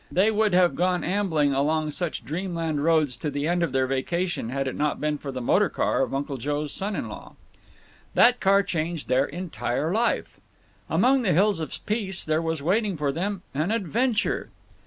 They 0.11 0.31
would 0.31 0.55
have 0.55 0.73
gone 0.75 1.03
ambling 1.03 1.53
along 1.53 1.91
such 1.91 2.25
dreamland 2.25 2.83
roads 2.83 3.15
to 3.17 3.29
the 3.29 3.47
end 3.47 3.61
of 3.61 3.71
their 3.71 3.85
vacation 3.85 4.49
had 4.49 4.67
it 4.67 4.73
not 4.73 4.99
been 4.99 5.19
for 5.19 5.31
the 5.31 5.41
motor 5.43 5.69
car 5.69 6.01
of 6.01 6.11
Uncle 6.15 6.37
Joe's 6.37 6.73
son 6.73 6.95
in 6.95 7.07
law. 7.07 7.35
That 8.15 8.39
car 8.39 8.63
changed 8.63 9.07
their 9.09 9.25
entire 9.25 9.93
life. 9.93 10.39
Among 10.89 11.21
the 11.21 11.33
hills 11.33 11.59
of 11.59 11.85
peace 11.85 12.25
there 12.25 12.41
was 12.41 12.63
waiting 12.63 12.97
for 12.97 13.11
them 13.11 13.43
an 13.53 13.69
adventure. 13.69 14.49